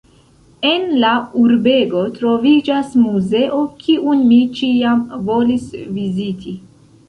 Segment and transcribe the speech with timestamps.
[0.69, 6.61] En la urbego troviĝas muzeo, kiun mi ĉiam volis viziti.